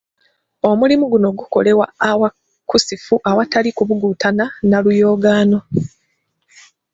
[0.69, 5.59] Omulimu guno gukolerwa aweekusifu, awatali kubungutana na luyogaano.